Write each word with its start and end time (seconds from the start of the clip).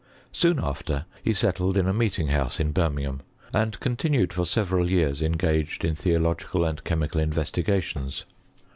Soon 0.31 0.59
after, 0.59 1.05
he 1.23 1.31
settled 1.31 1.77
in 1.77 1.87
a 1.87 1.93
meeting 1.93 2.29
house 2.29 2.59
in 2.59 2.71
Bir 2.71 2.89
mingham, 2.89 3.21
and 3.53 3.79
continued 3.79 4.33
for 4.33 4.45
several 4.47 4.89
years 4.89 5.21
engaged 5.21 5.85
in 5.85 5.93
theological 5.93 6.65
and 6.65 6.83
chemical 6.83 7.21
investigations. 7.21 8.25